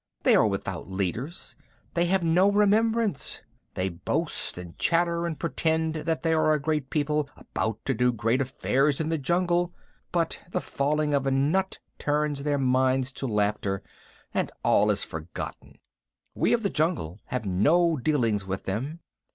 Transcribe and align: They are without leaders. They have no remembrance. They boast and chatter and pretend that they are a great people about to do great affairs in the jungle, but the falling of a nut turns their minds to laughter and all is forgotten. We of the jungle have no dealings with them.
They 0.23 0.35
are 0.35 0.47
without 0.47 0.89
leaders. 0.89 1.55
They 1.93 2.05
have 2.05 2.23
no 2.23 2.49
remembrance. 2.49 3.43
They 3.75 3.89
boast 3.89 4.57
and 4.57 4.75
chatter 4.79 5.27
and 5.27 5.37
pretend 5.39 5.93
that 5.93 6.23
they 6.23 6.33
are 6.33 6.53
a 6.55 6.59
great 6.59 6.89
people 6.89 7.29
about 7.37 7.85
to 7.85 7.93
do 7.93 8.11
great 8.11 8.41
affairs 8.41 8.99
in 8.99 9.09
the 9.09 9.19
jungle, 9.19 9.75
but 10.11 10.39
the 10.49 10.59
falling 10.59 11.13
of 11.13 11.27
a 11.27 11.31
nut 11.31 11.77
turns 11.99 12.41
their 12.41 12.57
minds 12.57 13.11
to 13.11 13.27
laughter 13.27 13.83
and 14.33 14.51
all 14.63 14.89
is 14.89 15.03
forgotten. 15.03 15.77
We 16.33 16.51
of 16.53 16.63
the 16.63 16.71
jungle 16.71 17.19
have 17.25 17.45
no 17.45 17.95
dealings 17.95 18.47
with 18.47 18.63
them. 18.63 19.01